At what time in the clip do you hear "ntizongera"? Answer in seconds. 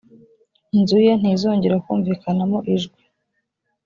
1.19-1.75